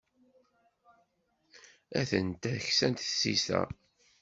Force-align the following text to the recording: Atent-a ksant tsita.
Atent-a 1.99 2.53
ksant 2.65 2.99
tsita. 3.11 3.61